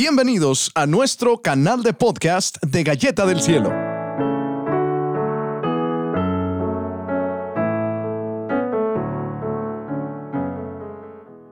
Bienvenidos 0.00 0.70
a 0.76 0.86
nuestro 0.86 1.38
canal 1.38 1.82
de 1.82 1.92
podcast 1.92 2.56
de 2.64 2.84
Galleta 2.84 3.26
del 3.26 3.40
Cielo. 3.40 3.68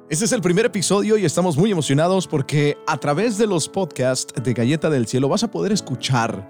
Este 0.08 0.26
es 0.26 0.30
el 0.30 0.40
primer 0.42 0.66
episodio 0.66 1.16
y 1.16 1.24
estamos 1.24 1.56
muy 1.56 1.72
emocionados 1.72 2.28
porque 2.28 2.78
a 2.86 2.96
través 2.98 3.36
de 3.36 3.48
los 3.48 3.68
podcasts 3.68 4.32
de 4.40 4.54
Galleta 4.54 4.90
del 4.90 5.08
Cielo 5.08 5.28
vas 5.28 5.42
a 5.42 5.50
poder 5.50 5.72
escuchar, 5.72 6.48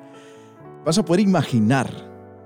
vas 0.85 0.99
a 0.99 1.03
poder 1.03 1.21
imaginar 1.21 1.91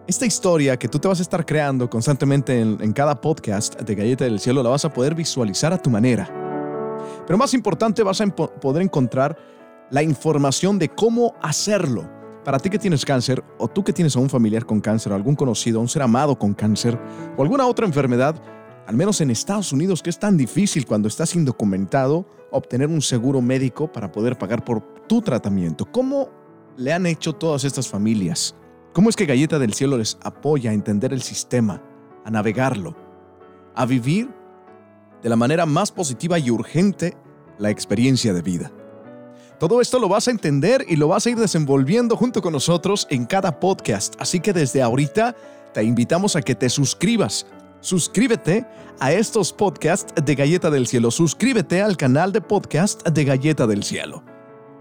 esta 0.07 0.27
historia 0.27 0.79
que 0.79 0.87
tú 0.87 1.01
te 1.01 1.09
vas 1.09 1.19
a 1.19 1.23
estar 1.23 1.45
creando 1.45 1.91
constantemente 1.91 2.61
en, 2.61 2.93
cada 2.93 3.21
podcast 3.21 3.81
de 3.81 3.97
Galleta 3.97 4.23
del 4.23 4.39
Cielo, 4.39 4.63
la 4.63 4.71
vas 4.71 4.85
a 4.85 4.93
poder 4.93 5.17
visualizar 5.17 5.73
a 5.73 5.79
tu 5.83 5.91
manera. 5.91 6.40
Pero 7.31 7.39
más 7.39 7.55
importante, 7.55 8.03
vas 8.03 8.21
a 8.21 8.27
poder 8.27 8.83
encontrar 8.83 9.39
la 9.89 10.03
información 10.03 10.81
de 10.81 10.89
cómo 10.89 11.37
hacerlo. 11.41 12.11
Para 12.45 12.59
ti 12.59 12.69
que 12.69 12.77
tienes 12.77 13.05
cáncer, 13.05 13.45
o 13.57 13.69
tú 13.69 13.85
que 13.85 13.93
tienes 13.93 14.17
a 14.17 14.19
un 14.19 14.29
familiar 14.29 14.67
con 14.67 14.81
cáncer, 14.81 15.13
algún 15.13 15.37
conocido, 15.37 15.79
un 15.79 15.87
ser 15.87 16.03
amado 16.03 16.37
con 16.37 16.55
cáncer, 16.55 16.99
o 17.37 17.43
alguna 17.43 17.69
otra 17.69 17.87
enfermedad, 17.87 18.35
al 18.85 18.97
menos 18.97 19.21
en 19.21 19.31
Estados 19.31 19.73
Unidos, 19.73 20.03
que 20.03 20.11
es 20.11 20.19
tan 20.19 20.37
difícil 20.37 20.87
cuando 20.87 21.07
estás 21.07 21.37
indocumentado 21.37 22.27
obtener 22.51 22.89
un 22.89 23.01
seguro 23.01 23.41
médico 23.41 23.93
para 23.93 24.11
poder 24.11 24.37
pagar 24.37 24.65
por 24.65 24.83
tu 25.07 25.23
tratamiento. 25.23 25.87
¿Cómo 25.87 26.31
le 26.77 26.93
han 26.93 27.07
hecho 27.07 27.33
todas 27.33 27.63
estas 27.63 27.87
familias? 27.87 28.57
¿Cómo 28.93 29.09
es 29.09 29.15
que 29.15 29.27
Galleta 29.27 29.61
del 29.61 29.75
Cielo 29.75 29.99
les 29.99 30.19
apoya 30.25 30.73
a 30.73 30.75
entender 30.75 31.13
el 31.13 31.23
sistema, 31.23 31.81
a 32.25 32.31
navegarlo, 32.33 32.97
a 33.77 33.87
vivir 33.87 34.40
de 35.23 35.29
la 35.29 35.37
manera 35.37 35.67
más 35.67 35.93
positiva 35.93 36.39
y 36.39 36.51
urgente 36.51 37.17
la 37.59 37.71
experiencia 37.71 38.33
de 38.33 38.43
vida? 38.43 38.71
Todo 39.59 39.81
esto 39.81 39.99
lo 39.99 40.09
vas 40.09 40.29
a 40.29 40.31
entender 40.31 40.87
y 40.89 40.97
lo 40.97 41.09
vas 41.09 41.27
a 41.27 41.31
ir 41.31 41.37
desenvolviendo 41.37 42.17
junto 42.17 42.41
con 42.41 42.53
nosotros 42.53 43.07
en 43.11 43.27
cada 43.27 43.61
podcast, 43.61 44.15
así 44.19 44.41
que 44.41 44.53
desde 44.53 44.83
ahorita 44.83 45.37
te 45.75 45.85
invitamos 45.85 46.35
a 46.37 46.43
que 46.43 46.55
te 46.55 46.69
suscribas 46.69 47.47
Suscríbete 47.81 48.67
a 48.99 49.13
estos 49.13 49.55
podcasts 49.55 50.13
de 50.23 50.35
Galleta 50.35 50.71
del 50.71 50.87
Cielo. 50.87 51.11
Suscríbete 51.11 51.81
al 51.81 51.97
canal 51.97 52.31
de 52.31 52.43
podcast 52.43 53.09
de 53.09 53.25
Galleta 53.25 53.67
del 53.67 53.83
Cielo. 53.83 54.23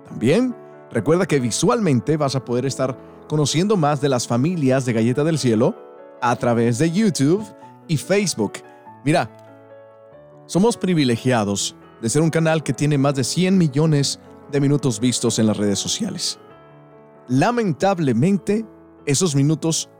También 0.06 0.54
recuerda 0.92 1.26
que 1.26 1.40
visualmente 1.40 2.18
vas 2.18 2.36
a 2.36 2.44
poder 2.44 2.66
estar 2.66 2.98
conociendo 3.30 3.78
más 3.78 4.02
de 4.02 4.10
las 4.10 4.28
familias 4.28 4.86
de 4.86 4.92
Galleta 4.92 5.24
del 5.24 5.40
Cielo 5.40 5.76
a 6.22 6.36
través 6.36 6.78
de 6.78 6.92
YouTube 6.92 7.46
y 7.88 7.96
Facebook. 7.96 8.54
Mira, 9.06 9.30
somos 10.50 10.78
privilegiados 10.78 11.76
de 12.02 12.10
ser 12.10 12.24
un 12.24 12.32
canal 12.32 12.64
que 12.64 12.74
tiene 12.74 12.98
más 12.98 13.14
de 13.14 13.24
100 13.24 13.56
millones 13.56 14.20
de 14.52 14.60
minutos 14.60 15.00
vistos 15.00 15.38
en 15.38 15.46
las 15.46 15.58
redes 15.58 15.78
sociales. 15.78 16.40
Lamentablemente, 17.28 18.66
esos 19.06 19.36
minutos 19.36 19.92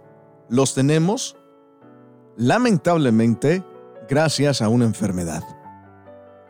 los 0.50 0.74
tenemos 0.74 1.38
lamentablemente, 2.36 3.64
gracias 4.10 4.64
a 4.64 4.70
una 4.70 4.86
enfermedad, 4.86 5.44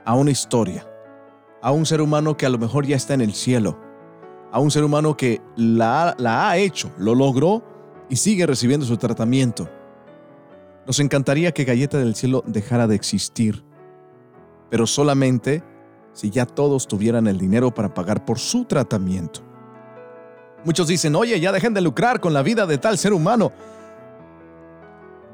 a 0.06 0.16
una 0.16 0.32
historia, 0.32 0.88
a 1.62 1.72
un 1.72 1.86
ser 1.86 2.00
humano 2.00 2.38
que 2.38 2.46
a 2.46 2.50
lo 2.50 2.58
mejor 2.58 2.86
ya 2.86 2.96
está 2.96 3.16
en 3.16 3.22
el 3.22 3.34
cielo, 3.34 3.78
a 4.50 4.62
un 4.62 4.72
ser 4.72 4.86
humano 4.86 5.18
que 5.18 5.42
la, 5.58 6.16
ha 6.18 6.58
hecho, 6.58 6.90
lo 6.98 7.16
logró 7.16 7.64
y 8.10 8.16
sigue 8.16 8.46
recibiendo 8.46 8.86
su 8.86 8.96
tratamiento. 8.96 9.70
Nos 10.88 11.02
encantaría 11.02 11.52
que 11.52 11.66
Galleta 11.66 11.98
del 11.98 12.16
Cielo 12.16 12.46
dejara 12.48 12.88
de 12.88 12.96
existir, 12.96 13.66
pero 14.70 14.88
solamente 14.88 15.64
si 16.14 16.30
ya 16.30 16.46
todos 16.46 16.88
tuvieran 16.88 17.28
el 17.28 17.38
dinero 17.38 17.74
para 17.74 17.94
pagar 17.94 18.26
por 18.26 18.40
su 18.40 18.66
tratamiento. 18.66 19.42
Muchos 20.66 20.88
dicen, 20.88 21.16
oye, 21.16 21.40
ya 21.40 21.52
dejen 21.52 21.74
de 21.74 21.82
lucrar 21.82 22.20
con 22.20 22.34
la 22.34 22.42
vida 22.42 22.66
de 22.66 22.78
tal 22.78 22.98
ser 22.98 23.14
humano 23.14 23.52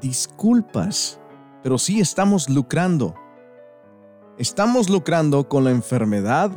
disculpas, 0.02 1.20
pero 1.64 1.78
sí 1.78 2.00
estamos 2.00 2.50
lucrando. 2.50 3.16
Estamos 4.38 4.90
lucrando 4.90 5.48
con 5.50 5.64
la 5.64 5.72
enfermedad, 5.72 6.52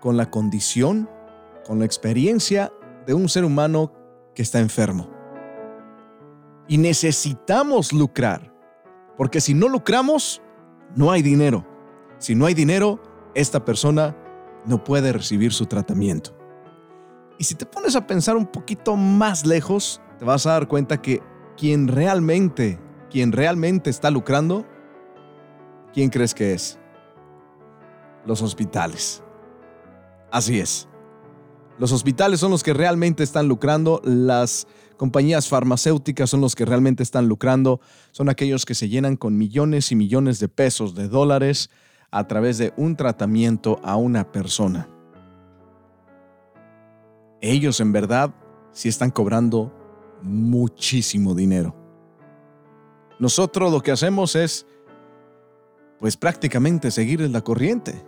con 0.00 0.16
la 0.16 0.30
condición, 0.30 1.08
con 1.64 1.78
la 1.78 1.84
experiencia 1.84 2.72
de 3.06 3.14
un 3.14 3.28
ser 3.28 3.44
humano 3.44 3.92
que 4.34 4.42
está 4.42 4.58
enfermo. 4.58 5.08
Y 6.66 6.78
necesitamos 6.78 7.92
lucrar, 7.92 8.52
porque 9.16 9.40
si 9.40 9.54
no 9.54 9.68
lucramos, 9.68 10.42
no 10.96 11.12
hay 11.12 11.22
dinero. 11.22 11.64
Si 12.22 12.36
no 12.36 12.46
hay 12.46 12.54
dinero, 12.54 13.00
esta 13.34 13.64
persona 13.64 14.16
no 14.64 14.84
puede 14.84 15.12
recibir 15.12 15.52
su 15.52 15.66
tratamiento. 15.66 16.32
Y 17.36 17.42
si 17.42 17.56
te 17.56 17.66
pones 17.66 17.96
a 17.96 18.06
pensar 18.06 18.36
un 18.36 18.46
poquito 18.46 18.94
más 18.94 19.44
lejos, 19.44 20.00
te 20.20 20.24
vas 20.24 20.46
a 20.46 20.52
dar 20.52 20.68
cuenta 20.68 21.02
que 21.02 21.20
quien 21.56 21.88
realmente, 21.88 22.78
quien 23.10 23.32
realmente 23.32 23.90
está 23.90 24.08
lucrando, 24.12 24.64
¿quién 25.92 26.10
crees 26.10 26.32
que 26.32 26.52
es? 26.52 26.78
Los 28.24 28.40
hospitales. 28.40 29.24
Así 30.30 30.60
es. 30.60 30.86
Los 31.76 31.90
hospitales 31.90 32.38
son 32.38 32.52
los 32.52 32.62
que 32.62 32.72
realmente 32.72 33.24
están 33.24 33.48
lucrando, 33.48 34.00
las 34.04 34.68
compañías 34.96 35.48
farmacéuticas 35.48 36.30
son 36.30 36.40
los 36.40 36.54
que 36.54 36.66
realmente 36.66 37.02
están 37.02 37.26
lucrando, 37.26 37.80
son 38.12 38.28
aquellos 38.28 38.64
que 38.64 38.76
se 38.76 38.88
llenan 38.88 39.16
con 39.16 39.36
millones 39.36 39.90
y 39.90 39.96
millones 39.96 40.38
de 40.38 40.46
pesos, 40.46 40.94
de 40.94 41.08
dólares, 41.08 41.68
a 42.12 42.28
través 42.28 42.58
de 42.58 42.72
un 42.76 42.94
tratamiento 42.94 43.80
a 43.82 43.96
una 43.96 44.30
persona. 44.30 44.88
Ellos 47.40 47.80
en 47.80 47.90
verdad 47.90 48.30
sí 48.70 48.88
están 48.88 49.10
cobrando 49.10 49.72
muchísimo 50.22 51.34
dinero. 51.34 51.74
Nosotros 53.18 53.72
lo 53.72 53.80
que 53.80 53.92
hacemos 53.92 54.36
es, 54.36 54.66
pues 55.98 56.16
prácticamente 56.16 56.90
seguir 56.90 57.20
la 57.30 57.40
corriente. 57.40 58.04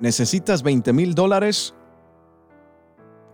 Necesitas 0.00 0.62
20 0.62 0.92
mil 0.92 1.14
dólares, 1.14 1.74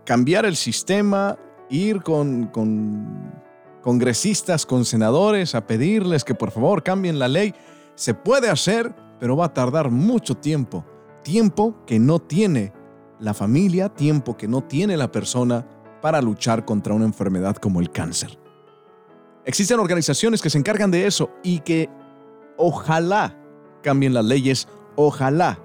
cambiar 0.05 0.45
el 0.45 0.55
sistema, 0.55 1.37
ir 1.69 2.03
con, 2.03 2.47
con 2.47 3.33
congresistas, 3.81 4.65
con 4.65 4.85
senadores 4.85 5.55
a 5.55 5.65
pedirles 5.65 6.23
que 6.23 6.35
por 6.35 6.51
favor 6.51 6.83
cambien 6.83 7.19
la 7.19 7.27
ley. 7.27 7.53
Se 7.95 8.13
puede 8.13 8.49
hacer, 8.49 8.95
pero 9.19 9.37
va 9.37 9.45
a 9.45 9.53
tardar 9.53 9.91
mucho 9.91 10.35
tiempo. 10.35 10.85
Tiempo 11.23 11.75
que 11.85 11.99
no 11.99 12.19
tiene 12.19 12.73
la 13.19 13.33
familia, 13.33 13.89
tiempo 13.89 14.35
que 14.35 14.47
no 14.47 14.63
tiene 14.63 14.97
la 14.97 15.11
persona 15.11 15.65
para 16.01 16.21
luchar 16.21 16.65
contra 16.65 16.93
una 16.93 17.05
enfermedad 17.05 17.55
como 17.55 17.79
el 17.79 17.91
cáncer. 17.91 18.37
Existen 19.45 19.79
organizaciones 19.79 20.41
que 20.41 20.49
se 20.49 20.57
encargan 20.57 20.91
de 20.91 21.07
eso 21.07 21.29
y 21.43 21.59
que 21.59 21.89
ojalá 22.57 23.37
cambien 23.81 24.13
las 24.13 24.25
leyes, 24.25 24.67
ojalá 24.95 25.59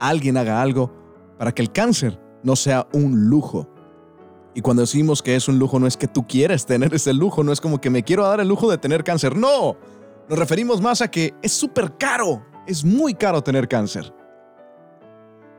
alguien 0.00 0.36
haga 0.36 0.60
algo 0.60 0.92
para 1.38 1.52
que 1.52 1.62
el 1.62 1.72
cáncer 1.72 2.20
no 2.42 2.56
sea 2.56 2.86
un 2.92 3.28
lujo. 3.28 3.68
Y 4.54 4.60
cuando 4.60 4.82
decimos 4.82 5.22
que 5.22 5.36
es 5.36 5.48
un 5.48 5.58
lujo 5.58 5.78
no 5.78 5.86
es 5.86 5.96
que 5.96 6.08
tú 6.08 6.26
quieres 6.26 6.66
tener 6.66 6.92
ese 6.94 7.12
lujo, 7.12 7.44
no 7.44 7.52
es 7.52 7.60
como 7.60 7.80
que 7.80 7.90
me 7.90 8.02
quiero 8.02 8.24
dar 8.24 8.40
el 8.40 8.48
lujo 8.48 8.70
de 8.70 8.78
tener 8.78 9.04
cáncer, 9.04 9.36
no. 9.36 9.76
Nos 10.28 10.38
referimos 10.38 10.80
más 10.80 11.00
a 11.00 11.10
que 11.10 11.34
es 11.42 11.52
súper 11.52 11.96
caro, 11.96 12.44
es 12.68 12.84
muy 12.84 13.14
caro 13.14 13.42
tener 13.42 13.66
cáncer. 13.66 14.12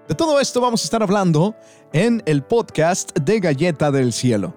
De 0.08 0.16
todo 0.16 0.40
esto 0.40 0.62
vamos 0.62 0.81
a 0.81 0.86
estar 0.86 1.03
hablando 1.03 1.56
en 1.92 2.22
el 2.25 2.44
podcast 2.44 3.18
de 3.18 3.40
Galleta 3.40 3.92
del 3.92 4.14
Cielo. 4.14 4.56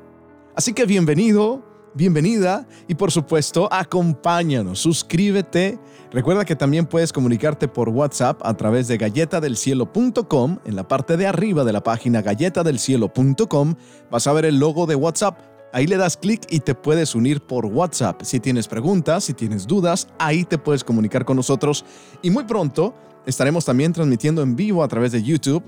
Así 0.55 0.75
que 0.75 0.85
bienvenido, 0.85 1.65
bienvenida 1.95 2.67
y 2.89 2.95
por 2.95 3.11
supuesto 3.11 3.69
acompáñanos, 3.73 4.81
suscríbete. 4.81 5.79
Recuerda 6.11 6.45
que 6.45 6.57
también 6.57 6.87
puedes 6.87 7.13
comunicarte 7.13 7.69
por 7.69 7.89
WhatsApp 7.89 8.41
a 8.45 8.55
través 8.55 8.87
de 8.89 8.99
galletadelcielo.com. 8.99 10.59
En 10.67 10.77
la 10.77 10.87
parte 10.87 11.17
de 11.17 11.27
arriba 11.27 11.65
de 11.65 11.73
la 11.73 11.83
página 11.83 12.21
galletadelcielo.com 12.21 13.75
vas 14.11 14.27
a 14.27 14.33
ver 14.35 14.45
el 14.45 14.59
logo 14.59 14.87
de 14.87 14.95
WhatsApp. 14.95 15.52
Ahí 15.73 15.87
le 15.87 15.97
das 15.97 16.17
clic 16.17 16.43
y 16.51 16.61
te 16.61 16.75
puedes 16.75 17.15
unir 17.15 17.41
por 17.41 17.67
WhatsApp. 17.67 18.23
Si 18.23 18.41
tienes 18.41 18.69
preguntas, 18.69 19.25
si 19.25 19.35
tienes 19.35 19.67
dudas, 19.67 20.09
ahí 20.19 20.45
te 20.45 20.59
puedes 20.59 20.85
comunicar 20.85 21.25
con 21.25 21.37
nosotros. 21.37 21.85
Y 22.21 22.31
muy 22.31 22.45
pronto 22.45 22.95
Estaremos 23.27 23.65
también 23.65 23.93
transmitiendo 23.93 24.43
en 24.43 24.57
vivo 24.57 24.83
a 24.83 24.89
través 24.89 25.13
de 25.13 25.23
YouTube 25.23 25.63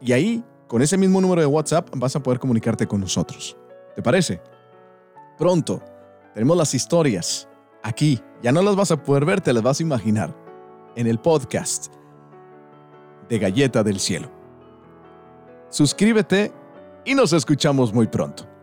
y 0.00 0.12
ahí, 0.12 0.44
con 0.66 0.82
ese 0.82 0.98
mismo 0.98 1.20
número 1.20 1.40
de 1.40 1.46
WhatsApp, 1.46 1.88
vas 1.96 2.14
a 2.14 2.22
poder 2.22 2.38
comunicarte 2.38 2.86
con 2.86 3.00
nosotros. 3.00 3.56
¿Te 3.96 4.02
parece? 4.02 4.42
Pronto, 5.38 5.82
tenemos 6.34 6.56
las 6.56 6.74
historias 6.74 7.48
aquí. 7.82 8.20
Ya 8.42 8.52
no 8.52 8.62
las 8.62 8.76
vas 8.76 8.90
a 8.90 9.02
poder 9.02 9.24
ver, 9.24 9.40
te 9.40 9.52
las 9.52 9.62
vas 9.62 9.80
a 9.80 9.82
imaginar 9.82 10.36
en 10.96 11.06
el 11.06 11.18
podcast 11.18 11.92
de 13.28 13.38
Galleta 13.38 13.82
del 13.82 13.98
Cielo. 13.98 14.30
Suscríbete 15.70 16.52
y 17.06 17.14
nos 17.14 17.32
escuchamos 17.32 17.92
muy 17.92 18.06
pronto. 18.06 18.57